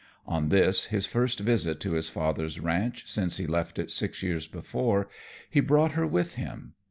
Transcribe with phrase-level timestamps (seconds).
[0.25, 4.47] On this, his first visit to his father's ranch since he left it six years
[4.47, 5.07] before,
[5.47, 6.73] he brought her with him.